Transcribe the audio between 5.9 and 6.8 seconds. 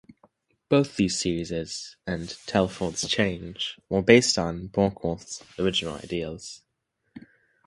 ideas.